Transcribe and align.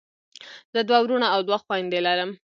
زه 0.73 0.79
دوه 0.87 0.99
وروڼه 1.03 1.27
او 1.35 1.39
دوه 1.47 1.57
خویندی 1.63 1.99
لرم. 2.07 2.31